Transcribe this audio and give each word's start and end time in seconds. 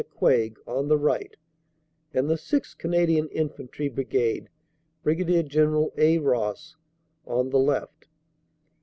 McCuaig) 0.01 0.57
on 0.65 0.87
the 0.87 0.97
right, 0.97 1.37
and 2.11 2.27
the 2.27 2.33
6th. 2.33 2.75
Canadian 2.79 3.27
Infantry 3.27 3.87
Brigade 3.87 4.49
(Brig.General 5.03 5.93
A. 5.95 6.17
Ross) 6.17 6.75
on 7.27 7.51
the 7.51 7.59
left. 7.59 8.07